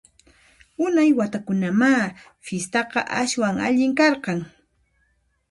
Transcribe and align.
Unay 0.85 1.11
watakunamá 1.19 1.89
fistaqa 2.45 2.99
aswan 3.19 3.55
allin 3.67 3.93
karqan! 3.99 4.39